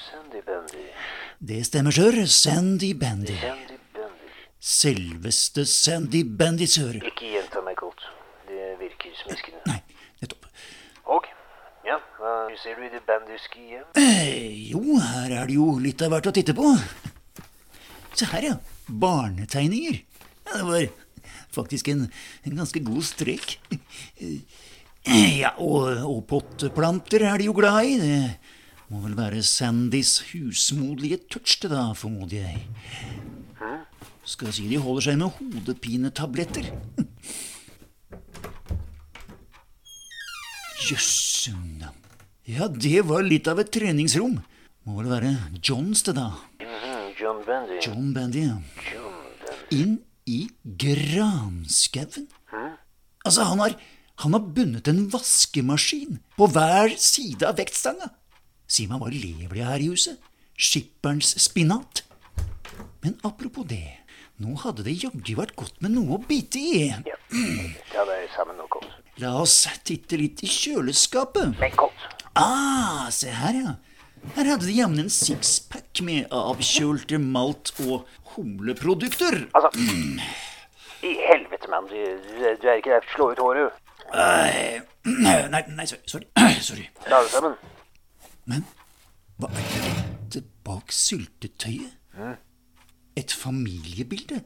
Sandy 0.08 0.42
Bandy. 0.50 0.90
Det 1.38 1.62
stemmer, 1.70 1.94
sør. 1.94 2.18
Sandy 2.26 2.96
Bandy. 2.98 3.38
Sandy 3.38 3.80
Bandy. 3.94 4.34
Selveste 4.58 5.70
Sandy 5.70 6.26
Bandy, 6.26 6.66
sør. 6.66 6.98
Ikke 7.06 7.30
gjenta 7.38 7.62
meg, 7.70 7.78
godt. 7.86 8.10
Det 8.50 8.74
virker 8.82 9.14
smiskende. 9.22 9.62
Nei, 9.70 9.82
nettopp. 10.26 10.50
Og? 11.06 11.35
Ja, 11.86 12.00
hva 12.18 12.32
ser 12.58 12.80
du 12.80 12.86
i 12.88 12.92
det 12.94 13.04
bandyske 13.06 13.62
hjem? 13.62 13.86
Eh, 14.00 14.72
jo, 14.72 14.82
her 14.98 15.34
er 15.42 15.50
det 15.50 15.58
jo 15.60 15.68
litt 15.82 16.02
av 16.06 16.16
hvert 16.16 16.30
å 16.32 16.34
titte 16.34 16.56
på. 16.58 16.72
Se 18.18 18.26
her, 18.32 18.48
ja. 18.50 18.56
Barnetegninger. 18.90 20.00
Ja, 20.46 20.58
det 20.58 20.66
var 20.66 20.88
faktisk 21.56 21.90
en, 21.94 22.08
en 22.46 22.58
ganske 22.62 22.82
god 22.86 23.06
strek. 23.06 23.58
Eh, 24.18 24.40
Ja, 25.38 25.52
og, 25.62 26.00
og 26.10 26.24
potteplanter 26.26 27.22
er 27.30 27.38
de 27.38 27.46
jo 27.46 27.54
glad 27.54 27.86
i. 27.86 27.98
Det 28.02 28.90
må 28.90 29.04
vel 29.04 29.14
være 29.14 29.44
Sandys 29.46 30.16
husmoderlige 30.32 31.20
touch 31.30 31.60
det, 31.62 31.70
da, 31.70 31.92
formoder 31.94 32.40
jeg. 32.48 32.64
Skal 34.26 34.50
si 34.58 34.66
de 34.72 34.80
holder 34.82 35.06
seg 35.06 35.20
med 35.22 35.38
hodepinetabletter. 35.38 36.72
Navn. 40.86 41.96
Ja, 42.46 42.68
det 42.70 43.00
var 43.10 43.24
litt 43.26 43.48
av 43.50 43.58
et 43.58 43.72
treningsrom. 43.74 44.36
Må 44.86 45.00
vel 45.00 45.08
være 45.10 45.32
Johns, 45.66 46.04
det, 46.06 46.14
da. 46.14 46.28
Mhm, 46.62 47.08
John 47.18 47.40
Bandy. 47.48 47.80
John 47.82 48.12
Bandy, 48.14 48.44
ja. 48.46 48.58
John 48.94 49.16
Bandy. 49.42 49.80
Inn 49.80 49.96
i 50.30 50.44
granskauen. 50.62 52.28
Altså, 53.26 53.48
han 53.50 53.64
har, 53.64 53.74
han 54.22 54.38
har 54.38 54.46
bundet 54.46 54.88
en 54.88 55.08
vaskemaskin 55.10 56.20
på 56.38 56.48
hver 56.54 56.94
side 57.02 57.42
av 57.50 57.58
vektstanga. 57.58 58.12
Si 58.70 58.86
meg, 58.86 59.02
hva 59.02 59.10
lever 59.10 59.56
de 59.58 59.66
her 59.66 59.82
i 59.82 59.90
huset? 59.90 60.22
Skipperens 60.54 61.34
spinat? 61.42 62.04
Men 63.02 63.18
apropos 63.26 63.66
det, 63.66 64.04
nå 64.38 64.54
hadde 64.62 64.86
det 64.86 65.00
jaggu 65.02 65.34
vært 65.40 65.58
godt 65.58 65.82
med 65.82 65.98
noe 65.98 66.20
å 66.20 66.22
bite 66.30 66.62
i. 66.62 66.86
Ja, 66.94 67.18
ta 67.90 68.06
deg 68.06 68.30
sammen 68.38 68.62
nå, 68.62 68.70
Colt. 68.70 69.02
La 69.24 69.32
oss 69.42 69.64
titte 69.88 70.18
litt 70.20 70.42
i 70.44 70.50
kjøleskapet. 70.52 71.56
Ah, 72.36 73.08
se 73.16 73.32
her, 73.32 73.56
ja. 73.62 73.76
Her 74.36 74.50
hadde 74.50 74.66
de 74.68 74.74
jammen 74.76 75.04
en 75.06 75.12
sixpack 75.14 76.02
med 76.04 76.28
avkjølte 76.34 77.20
malt- 77.22 77.72
og 77.86 78.08
humleprodukter. 78.34 79.46
altså 79.54 79.70
I 81.06 81.14
helvete, 81.30 81.70
mann. 81.70 81.88
Du, 81.88 81.96
du, 81.96 82.42
du 82.62 82.68
er 82.68 82.80
ikke 82.82 82.96
der 82.98 83.06
for 83.06 83.12
å 83.12 83.16
slå 83.16 83.30
ut 83.32 83.44
håret. 83.46 83.70
du. 83.70 83.84
Nei, 85.22 85.62
nei, 85.78 85.86
sorry. 85.86 86.02
Sorry. 86.10 86.28
sorry. 86.70 86.90
Ta 87.06 87.22
det 87.24 87.32
sammen. 87.36 87.56
Men 88.50 88.66
hva 89.40 89.50
er 89.54 89.88
dette 90.34 90.44
bak 90.66 90.92
syltetøyet? 90.94 91.96
Et 93.16 93.32
familiebilde? 93.32 94.42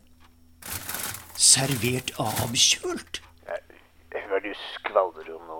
Servert 1.39 2.11
avkjølt? 2.21 3.21
Hva 3.47 4.19
er 4.19 4.41
det 4.43 4.48
du 4.48 4.48
skvaldrer 4.73 5.31
om 5.35 5.45
nå? 5.53 5.59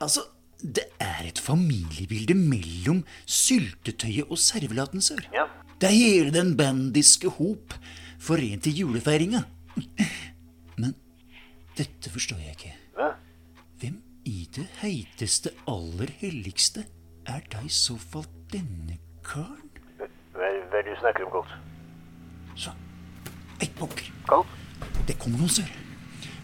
Altså, 0.00 0.24
det 0.60 0.86
er 1.00 1.24
et 1.28 1.40
familiebilde 1.40 2.34
mellom 2.36 3.02
syltetøyet 3.24 4.28
og 4.28 4.38
servelaten, 4.40 5.00
sør. 5.04 5.24
Ja. 5.34 5.46
Det 5.80 5.88
er 5.88 5.96
hele 5.96 6.32
den 6.34 6.56
bandiske 6.56 7.28
hop 7.38 7.74
forent 8.20 8.68
i 8.68 8.74
julefeiringa. 8.76 9.42
Men 10.80 10.94
dette 11.78 12.12
forstår 12.12 12.42
jeg 12.44 12.56
ikke. 12.58 12.74
Hva? 12.98 13.10
Hvem 13.80 14.00
i 14.28 14.44
det 14.56 14.66
heiteste, 14.82 15.54
aller 15.68 16.12
helligste 16.20 16.84
er 17.26 17.40
da 17.52 17.64
i 17.64 17.72
så 17.72 17.96
fall 17.96 18.28
denne 18.52 18.98
karen? 19.24 19.70
Hva, 19.96 20.10
hva 20.36 20.50
er 20.52 20.82
det 20.82 20.92
du 20.92 21.00
snakker 21.00 21.24
om, 21.28 21.32
Colt? 21.38 21.56
Så, 22.60 22.74
ei 23.62 23.70
pokker. 23.80 24.12
Colt? 24.28 24.58
Det 25.08 25.16
kommer 25.20 25.40
noen, 25.40 25.56
sør. 25.60 25.89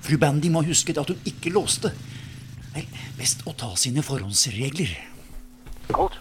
Fru 0.06 0.18
Bandy 0.22 0.52
må 0.54 0.60
ha 0.62 0.68
husket 0.70 1.00
at 1.02 1.08
hun 1.10 1.22
ikke 1.26 1.50
låste. 1.50 1.90
Vel, 2.70 2.86
best 3.18 3.40
å 3.48 3.54
ta 3.58 3.72
sine 3.80 4.04
forhåndsregler. 4.06 4.92
Holt, 5.96 6.20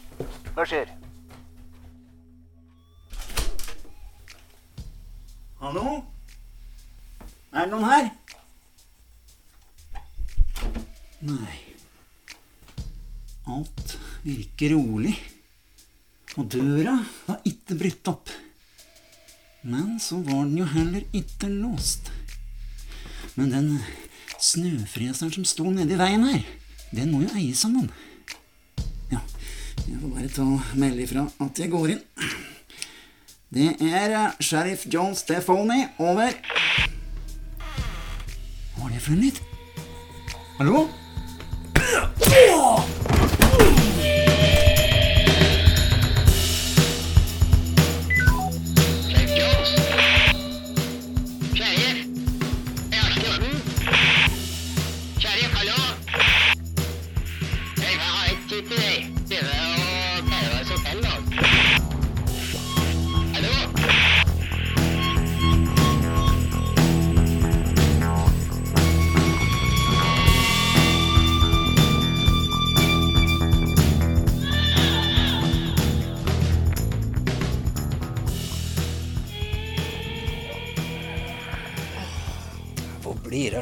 Hva 0.55 0.65
skjer? 0.65 0.89
Hallo? 5.59 5.99
Er 7.53 7.67
det 7.67 7.69
noen 7.75 7.85
her? 7.91 8.09
Nei. 11.29 11.61
Alt 13.45 13.97
virker 14.25 14.73
rolig. 14.73 15.13
Og 16.39 16.49
døra 16.57 16.97
var 17.29 17.45
ikke 17.45 17.77
brutt 17.85 18.13
opp. 18.15 18.33
Men 19.61 19.99
så 20.01 20.23
var 20.25 20.45
den 20.47 20.61
jo 20.63 20.69
heller 20.73 21.05
ikke 21.13 21.53
låst. 21.53 22.14
Men 23.35 23.51
den 23.51 23.69
snøfreseren 24.39 25.33
som 25.33 25.45
sto 25.47 25.67
nedi 25.71 25.97
veien 25.99 26.23
her, 26.27 26.43
den 26.95 27.11
må 27.11 27.23
jo 27.25 27.31
eies 27.35 27.63
av 27.67 27.73
noen. 27.73 27.89
Ja, 29.11 29.21
jeg 29.85 29.99
får 29.99 30.11
bare 30.13 30.31
ta 30.31 30.45
og 30.47 30.75
melde 30.79 31.03
ifra 31.03 31.25
at 31.43 31.59
jeg 31.59 31.73
går 31.73 31.95
inn. 31.97 32.03
Det 33.55 33.71
er 33.87 34.11
eh, 34.11 34.37
sheriff 34.43 34.87
John 34.91 35.15
Stefani. 35.15 35.85
Over. 35.99 36.35
Hva 38.75 38.83
var 38.83 38.91
det 38.91 39.01
for 39.03 39.15
en 39.15 39.23
lyd? 39.23 39.41
Hallo? 40.57 40.87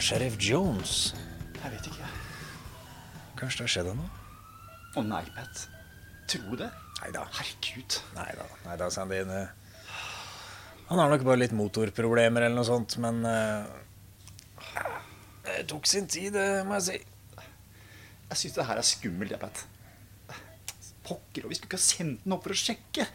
Av 0.03 0.07
sheriff 0.07 0.35
Jones? 0.39 1.13
Jeg 1.55 1.71
vet 1.71 1.85
ikke. 1.87 2.07
Kanskje 3.39 3.61
det 3.61 3.63
har 3.63 3.71
skjedd 3.71 3.89
noe? 3.95 4.09
Å 4.99 5.03
nei, 5.07 5.21
Pat. 5.31 5.61
Tror 6.27 6.49
du 6.49 6.57
det? 6.59 6.67
Neida. 6.99 7.23
Herregud. 7.37 7.95
Nei 8.17 8.33
da, 8.35 8.47
nei 8.65 8.75
da, 8.81 8.89
Sandy. 8.91 9.21
Han 10.89 10.99
har 10.99 11.11
nok 11.11 11.23
bare 11.23 11.39
litt 11.39 11.55
motorproblemer 11.55 12.45
eller 12.45 12.59
noe 12.59 12.67
sånt, 12.67 12.97
men 13.03 13.23
uh, 13.23 13.63
Det 15.47 15.63
tok 15.71 15.87
sin 15.87 16.09
tid, 16.11 16.35
det 16.35 16.65
må 16.67 16.75
jeg 16.81 16.87
si. 16.89 16.99
Jeg 18.27 18.41
syns 18.41 18.57
det 18.59 18.67
her 18.67 18.81
er 18.81 18.87
skummelt, 18.89 19.31
jeg, 19.31 19.39
Pat. 19.39 19.63
Pokker, 21.07 21.45
og 21.47 21.53
vi 21.53 21.59
skulle 21.59 21.71
ikke 21.71 21.79
ha 21.79 21.85
sendt 21.85 22.27
den 22.27 22.35
opp 22.35 22.43
for 22.43 22.55
å 22.55 22.59
sjekke. 22.59 23.07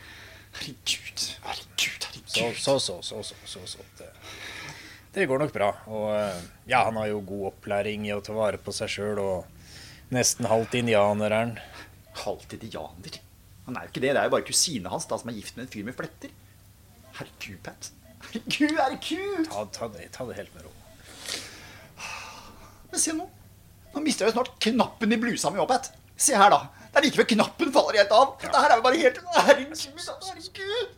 Herregud, 0.56 1.28
herregud, 1.44 2.08
Så, 2.24 2.40
herregud. 2.40 2.64
så, 2.64 2.78
så, 2.80 3.00
så, 3.04 3.20
så, 3.28 3.42
så, 3.44 3.66
så. 3.76 3.88
Det, 4.00 4.08
det 5.18 5.28
går 5.30 5.42
nok 5.42 5.54
bra. 5.54 5.70
Og 5.90 6.08
eh, 6.16 6.40
ja, 6.70 6.84
han 6.86 6.98
har 7.00 7.10
jo 7.10 7.22
god 7.26 7.50
opplæring 7.52 8.06
i 8.08 8.14
å 8.14 8.22
ta 8.24 8.36
vare 8.36 8.60
på 8.62 8.74
seg 8.74 8.92
sjøl, 8.92 9.20
og 9.22 10.14
nesten 10.14 10.48
halvt 10.50 10.78
indianer 10.80 11.32
er 11.32 11.44
han. 11.44 11.54
Halvt 12.24 12.56
indianer. 12.58 13.20
Han 13.68 13.76
er 13.76 13.86
jo 13.86 13.92
ikke 13.92 14.04
det. 14.04 14.14
Det 14.14 14.20
er 14.22 14.28
jo 14.30 14.34
bare 14.38 14.48
kusina 14.48 14.92
hans 14.92 15.08
da 15.10 15.18
som 15.20 15.30
er 15.30 15.38
gift 15.38 15.58
med 15.58 15.66
en 15.66 15.72
fyr 15.72 15.86
med 15.86 15.96
fletter. 15.98 16.32
Herregud, 17.18 17.60
Pat. 17.66 17.90
Herregud, 18.28 18.76
herregud! 18.78 19.48
Ta, 19.50 19.64
ta, 19.74 19.88
det, 19.94 20.08
ta 20.14 20.26
det 20.28 20.38
helt 20.38 20.54
med 20.56 20.66
ro. 20.66 20.74
Men 22.88 23.02
se 23.02 23.12
nå. 23.16 23.26
Nå 23.92 24.02
mister 24.04 24.24
jeg 24.24 24.32
jo 24.32 24.38
snart 24.38 24.54
knappen 24.64 25.12
i 25.12 25.18
blusa 25.20 25.52
mi 25.52 25.60
òg, 25.60 25.68
Pat. 25.70 25.90
Se 26.18 26.36
her, 26.38 26.52
da. 26.52 26.64
Det 26.88 27.00
er 27.00 27.04
like 27.04 27.20
før 27.20 27.28
knappen 27.34 27.74
faller 27.74 28.00
helt 28.00 28.14
av. 28.16 28.30
Dette 28.40 28.62
her 28.64 28.72
er 28.72 28.80
jo 28.80 28.86
bare 28.86 29.02
helt 29.02 29.20
Herregud, 29.36 29.82
herregud. 29.84 30.97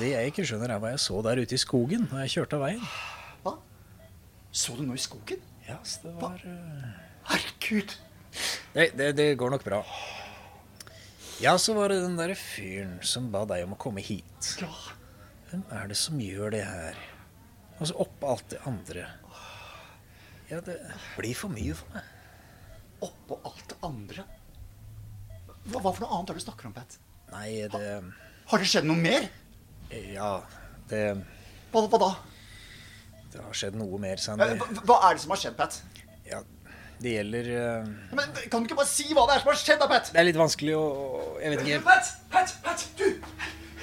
Det 0.00 0.14
jeg 0.14 0.30
ikke 0.30 0.46
skjønner, 0.48 0.72
er 0.72 0.80
hva 0.80 0.94
jeg 0.94 1.00
så 1.02 1.18
der 1.26 1.42
ute 1.42 1.56
i 1.56 1.60
skogen 1.60 2.06
da 2.08 2.22
jeg 2.24 2.32
kjørte 2.38 2.56
av 2.56 2.62
veien. 2.64 2.84
Hva? 3.44 3.52
Så 4.48 4.76
du 4.78 4.86
noe 4.86 4.96
i 4.96 5.02
skogen? 5.02 5.42
Ja, 5.66 5.76
yes, 5.76 5.98
det 6.00 6.14
var 6.16 6.40
uh... 6.40 6.86
Herregud. 7.28 7.92
det, 8.72 8.86
det, 8.96 9.10
det 9.18 9.26
går 9.38 9.52
nok 9.52 9.66
bra. 9.66 9.82
Ja, 11.40 11.52
så 11.60 11.74
var 11.76 11.92
det 11.92 11.98
den 12.00 12.16
derre 12.16 12.36
fyren 12.36 12.96
som 13.04 13.28
ba 13.32 13.44
deg 13.48 13.66
om 13.66 13.76
å 13.76 13.78
komme 13.80 14.00
hit. 14.04 14.48
Ja. 14.62 14.70
Hvem 15.50 15.66
er 15.76 15.92
det 15.92 15.98
som 16.00 16.16
gjør 16.22 16.56
det 16.56 16.62
her? 16.64 16.96
Altså 17.76 17.98
oppå 18.00 18.32
alt 18.32 18.48
det 18.52 18.62
andre. 18.68 19.04
Ja, 20.50 20.62
det 20.64 20.78
blir 21.18 21.36
for 21.36 21.52
mye 21.52 21.76
for 21.76 21.92
meg. 21.92 22.08
Oppå 23.04 23.38
alt 23.48 23.68
det 23.68 23.78
andre. 23.84 24.24
Hva, 25.68 25.76
hva 25.76 25.92
for 25.92 26.06
noe 26.06 26.16
annet 26.16 26.32
er 26.32 26.40
det 26.40 26.40
du 26.40 26.46
snakker 26.48 26.70
om, 26.70 26.76
Pat? 26.76 26.96
Nei, 27.34 27.68
det 27.68 27.84
Har 28.50 28.64
det 28.64 28.68
skjedd 28.72 28.88
noe 28.88 29.00
mer? 29.00 29.28
Ja, 29.90 30.32
det, 30.90 31.04
Hva, 31.72 31.82
hva 31.90 31.98
da? 31.98 32.10
det 33.30 33.42
har 33.42 33.54
skjedd 33.54 33.76
noe 33.78 33.98
mer, 34.02 34.18
Sandy. 34.22 34.46
Hva, 34.58 34.82
hva 34.86 34.96
er 35.08 35.18
det 35.18 35.22
som 35.24 35.34
har 35.34 35.40
skjedd, 35.42 35.56
Pat? 35.58 35.76
Ja, 36.26 36.40
det 37.02 37.12
gjelder 37.14 37.50
uh... 37.50 37.90
Men 38.14 38.32
Kan 38.50 38.62
du 38.62 38.68
ikke 38.68 38.78
bare 38.80 38.90
si 38.90 39.06
hva 39.14 39.26
det 39.28 39.36
er 39.36 39.44
som 39.44 39.52
har 39.52 39.60
skjedd, 39.60 39.78
da, 39.82 39.88
Pat? 39.90 40.10
Det 40.14 40.20
er 40.22 40.26
litt 40.26 40.38
vanskelig 40.38 40.74
å 40.78 40.86
Jeg 41.42 41.54
vet 41.54 41.62
ikke 41.64 41.84
Pat, 41.86 42.10
Pat, 42.32 42.56
Pat, 42.64 42.86
du! 42.98 43.06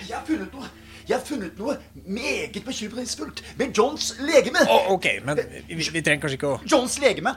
Jeg 0.07 0.13
har 0.13 0.25
funnet 0.27 0.53
noe. 0.55 0.67
Jeg 1.07 1.15
har 1.15 1.23
funnet 1.25 1.59
noe 1.59 1.77
meget 2.05 2.59
bekymringsfullt 2.67 3.41
med 3.59 3.71
Johns 3.75 4.11
legeme. 4.19 4.63
Å, 4.67 4.79
OK, 4.95 5.07
men 5.27 5.39
vi, 5.39 5.77
vi 5.79 6.03
trenger 6.03 6.25
kanskje 6.25 6.39
ikke 6.39 6.51
å 6.51 6.57
Johns 6.67 6.97
legeme. 7.03 7.33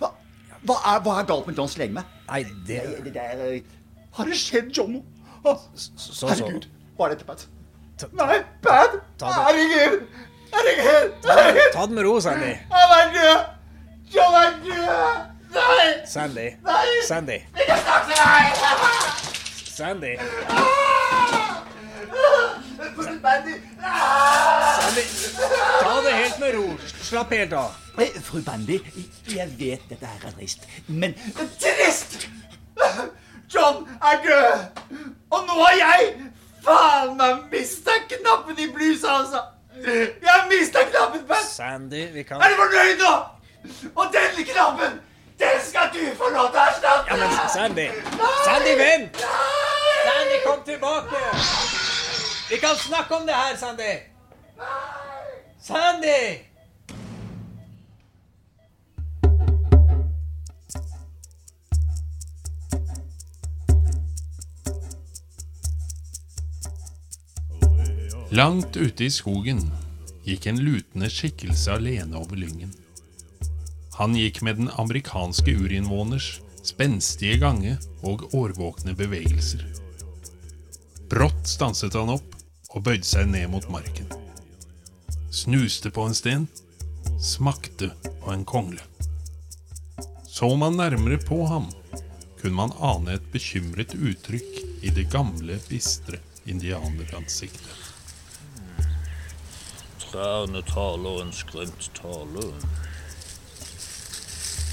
Hva, 0.00 0.12
hva, 0.68 0.76
er, 0.76 1.00
hva 1.04 1.16
er 1.20 1.28
galt 1.28 1.48
med 1.48 1.60
Johns 1.60 1.76
legeme? 1.80 2.04
Nei, 2.28 2.42
det 2.68 2.82
Det, 2.84 3.14
det 3.16 3.24
eh, 3.48 3.72
Har 4.18 4.28
det 4.28 4.36
skjedd 4.40 4.68
John 4.76 5.00
noe? 5.00 5.56
Så, 5.72 6.28
så. 6.28 6.28
Herregud. 7.00 7.18
til 7.18 7.24
Pat? 7.26 7.48
Nei, 8.12 8.38
Pat! 8.62 8.90
Herregud! 9.22 10.06
Herregud! 10.52 11.72
Ta 11.72 11.80
det 11.86 11.90
med 11.90 12.04
ro, 12.04 12.20
Sandy. 12.20 12.54
Han 12.72 12.90
er 12.96 13.12
død! 13.14 13.40
John 14.14 14.34
er 14.34 14.50
død! 14.64 15.30
Nei! 15.54 16.06
Sandy. 16.06 16.48
Nei! 16.64 16.86
Sandy. 17.08 17.38
Ikke 17.60 17.76
snakk 17.84 18.04
til 18.06 18.16
meg! 18.26 18.46
Sandy. 19.76 20.12
Bandy! 23.22 23.54
Sandy. 24.80 25.04
Ta 25.82 25.94
det 26.06 26.12
helt 26.12 26.38
med 26.38 26.54
ro. 26.58 26.66
Slapp 27.02 27.30
helt 27.30 27.52
av. 27.52 27.70
Fru 28.22 28.40
Bandy, 28.42 28.78
jeg 29.28 29.48
vet 29.58 29.82
dette 29.90 30.06
her 30.06 30.28
er 30.28 30.36
trist, 30.38 30.68
men 30.86 31.14
Trist! 31.60 32.28
John 33.54 33.88
er 34.02 34.22
død! 34.24 34.64
Og 35.30 35.40
nå 35.48 35.64
er 35.68 35.76
jeg 35.80 36.29
faen 36.64 37.16
meg 37.16 37.44
mista 37.52 37.96
knappen 38.08 38.58
i 38.58 38.68
blusa, 38.74 39.18
altså! 39.20 39.42
Jeg 39.86 40.46
mista 40.50 40.84
knappen, 40.90 41.26
Pat! 41.28 41.44
Sandy, 41.44 42.02
vi 42.14 42.22
kan 42.22 42.42
Er 42.42 42.52
du 42.52 42.58
fornøyd 42.62 43.00
nå? 43.04 43.14
Og 43.94 44.12
denne 44.12 44.44
knappen, 44.52 45.00
den 45.40 45.62
skal 45.68 45.88
du 45.94 46.02
få 46.16 46.28
lov 46.34 46.50
til 46.50 46.60
å 46.60 46.66
erstatte! 46.66 47.08
Ja, 47.08 47.16
men 47.16 47.50
Sandy. 47.54 47.88
Nei! 48.20 48.34
Sandy, 48.44 48.76
vent! 48.82 49.24
Sandy, 50.04 50.38
kom 50.44 50.62
tilbake! 50.68 51.24
Vi 52.50 52.58
kan 52.60 52.76
snakke 52.76 53.16
om 53.16 53.26
det 53.26 53.34
her, 53.34 53.56
Sandy. 53.56 53.92
Nei! 54.60 55.34
Sandy! 55.62 56.49
Langt 68.32 68.76
ute 68.76 69.04
i 69.04 69.10
skogen 69.10 69.64
gikk 70.22 70.44
en 70.46 70.60
lutende 70.62 71.08
skikkelse 71.10 71.72
alene 71.74 72.14
over 72.20 72.38
lyngen. 72.38 72.70
Han 73.96 74.14
gikk 74.14 74.38
med 74.46 74.60
den 74.60 74.70
amerikanske 74.78 75.50
urinnvåners 75.58 76.28
spenstige 76.62 77.40
gange 77.42 77.74
og 78.06 78.28
årvåkne 78.30 78.94
bevegelser. 78.94 79.64
Brått 81.10 81.50
stanset 81.50 81.98
han 81.98 82.14
opp 82.14 82.38
og 82.70 82.86
bøyde 82.86 83.10
seg 83.10 83.26
ned 83.34 83.50
mot 83.50 83.66
marken. 83.66 84.06
Snuste 85.34 85.90
på 85.90 86.06
en 86.06 86.14
sten, 86.14 86.46
smakte 87.18 87.90
på 88.22 88.30
en 88.30 88.46
kongle. 88.46 88.86
Så 90.30 90.54
man 90.54 90.78
nærmere 90.78 91.18
på 91.18 91.42
ham, 91.50 91.66
kunne 92.38 92.62
man 92.62 92.78
ane 92.78 93.18
et 93.18 93.30
bekymret 93.34 93.98
uttrykk 93.98 94.86
i 94.86 94.94
det 94.94 95.10
gamle, 95.10 95.58
bistre 95.66 96.22
indianeransiktet. 96.46 97.89
Trærne 100.10 100.62
taler 100.62 101.22
en 101.22 101.32
skremt 101.32 101.90
tale. 101.94 102.42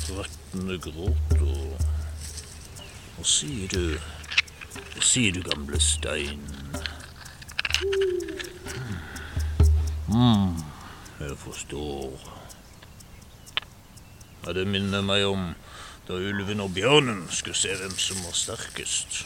Røttene 0.09 0.77
gråter. 0.81 1.83
Hva 3.13 3.25
sier 3.25 3.69
du? 3.69 3.99
Hva 4.95 5.03
sier 5.05 5.35
du, 5.37 5.43
gamle 5.45 5.77
stein? 5.77 6.41
mm, 10.09 10.57
jeg 11.19 11.37
forstår. 11.45 12.17
Ja, 14.41 14.55
det 14.57 14.65
minner 14.65 15.05
meg 15.05 15.27
om 15.29 15.51
da 16.07 16.17
ulven 16.17 16.65
og 16.65 16.73
bjørnen 16.73 17.27
skulle 17.29 17.59
se 17.61 17.77
hvem 17.77 17.93
som 17.93 18.25
var 18.25 18.33
sterkest. 18.33 19.21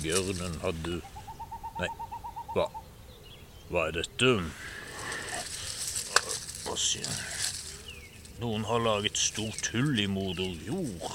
Bjørnen 0.00 0.62
hadde 0.64 1.02
Nei, 1.76 1.90
hva? 2.54 2.70
Hva 3.68 3.90
er 3.90 4.00
dette? 4.00 4.38
Hva 6.74 8.40
Noen 8.40 8.64
har 8.66 8.80
laget 8.82 9.18
stort 9.18 9.68
hull 9.70 9.98
i 10.00 10.06
moder 10.10 10.56
jord. 10.66 11.12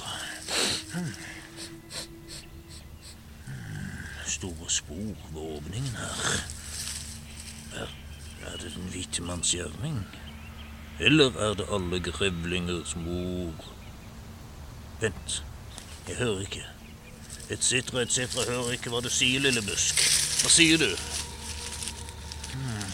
Store 4.26 4.70
spor 4.72 5.26
ved 5.34 5.42
åpningen 5.42 5.96
her. 6.00 6.46
Er, 7.76 7.92
er 8.48 8.58
det 8.62 8.72
den 8.78 8.88
hvite 8.94 9.22
manns 9.28 9.52
gjerning? 9.52 10.00
Eller 11.00 11.36
er 11.36 11.54
det 11.60 11.68
alle 11.72 12.00
grevlingers 12.00 12.96
mor? 12.96 13.68
Vent, 15.02 15.44
jeg 16.08 16.16
hører 16.16 16.40
ikke. 16.48 16.66
Et 17.50 17.64
cetera, 17.64 18.02
et 18.02 18.12
cetera, 18.12 18.46
hører 18.48 18.78
ikke 18.78 18.94
hva 18.94 19.02
du 19.04 19.10
sier, 19.12 19.44
lille 19.44 19.62
busk. 19.66 20.00
Hva 20.40 20.50
sier 20.54 20.78
du? 20.80 20.90
Hmm. 22.54 22.92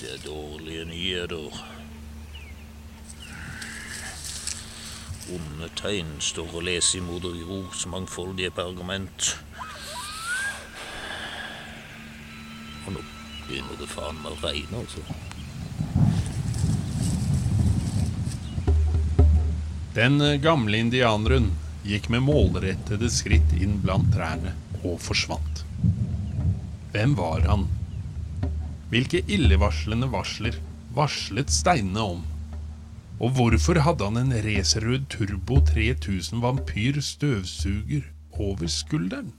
er 0.11 0.23
dårlige 0.25 0.85
nyheter. 0.85 1.59
Onde 5.31 5.69
tegn 5.79 6.17
står 6.19 6.55
å 6.57 6.63
lese 6.65 6.99
i 6.99 7.03
moder 7.05 7.37
jords 7.39 7.85
mangfoldige 7.87 8.51
pergament. 8.55 9.29
Og 12.85 12.95
nå 12.97 13.03
begynner 13.47 13.79
det 13.79 13.89
faen 13.91 14.19
meg 14.23 14.35
å 14.35 14.41
regne, 14.43 14.83
altså. 14.83 15.05
Den 19.95 20.23
gamle 20.43 20.79
indianeren 20.79 21.51
gikk 21.87 22.09
med 22.11 22.23
målrettede 22.27 23.09
skritt 23.11 23.53
inn 23.59 23.79
blant 23.83 24.11
trærne 24.15 24.55
og 24.81 24.99
forsvant. 25.03 25.63
Hvem 26.91 27.15
var 27.19 27.47
han? 27.47 27.69
Hvilke 28.91 29.21
illevarslende 29.31 30.09
varsler 30.11 30.57
varslet 30.91 31.51
steinene 31.53 32.01
om? 32.17 32.25
Og 33.23 33.37
hvorfor 33.37 33.79
hadde 33.85 34.03
han 34.09 34.19
en 34.19 34.33
racerrød 34.43 35.05
Turbo 35.13 35.61
3000 35.69 36.41
vampyr 36.43 36.99
støvsuger 36.99 38.09
over 38.35 38.67
skulderen? 38.67 39.31